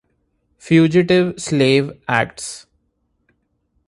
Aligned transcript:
Fugitive 0.57 1.39
Slave 1.39 1.91
Acts. 2.07 2.65